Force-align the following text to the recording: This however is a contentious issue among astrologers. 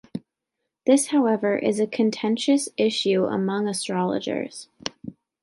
This 0.87 1.09
however 1.09 1.55
is 1.55 1.79
a 1.79 1.85
contentious 1.85 2.69
issue 2.75 3.25
among 3.25 3.67
astrologers. 3.67 4.67